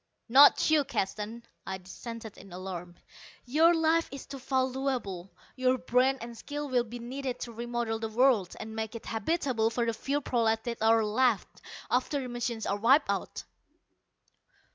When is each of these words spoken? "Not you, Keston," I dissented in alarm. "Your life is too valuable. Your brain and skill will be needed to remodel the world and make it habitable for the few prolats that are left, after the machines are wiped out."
"Not 0.27 0.71
you, 0.71 0.83
Keston," 0.83 1.43
I 1.63 1.77
dissented 1.77 2.35
in 2.35 2.51
alarm. 2.51 2.95
"Your 3.45 3.71
life 3.75 4.09
is 4.11 4.25
too 4.25 4.39
valuable. 4.39 5.31
Your 5.55 5.77
brain 5.77 6.17
and 6.21 6.35
skill 6.35 6.69
will 6.69 6.83
be 6.85 6.97
needed 6.97 7.39
to 7.41 7.51
remodel 7.53 7.99
the 7.99 8.09
world 8.09 8.55
and 8.59 8.75
make 8.75 8.95
it 8.95 9.05
habitable 9.05 9.69
for 9.69 9.85
the 9.85 9.93
few 9.93 10.19
prolats 10.19 10.63
that 10.63 10.81
are 10.81 11.03
left, 11.05 11.61
after 11.91 12.19
the 12.19 12.29
machines 12.29 12.65
are 12.65 12.77
wiped 12.77 13.11
out." 13.11 13.43